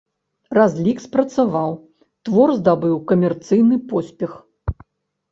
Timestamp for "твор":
2.29-2.53